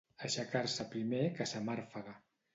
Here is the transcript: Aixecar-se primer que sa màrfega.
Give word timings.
Aixecar-se 0.27 0.85
primer 0.95 1.21
que 1.37 1.49
sa 1.53 1.63
màrfega. 1.69 2.19